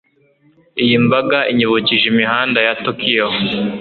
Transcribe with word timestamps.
Iyi 0.83 0.95
mbaga 1.05 1.39
inyibukije 1.51 2.05
imihanda 2.13 2.59
ya 2.67 2.73
Tokiyo. 2.83 3.27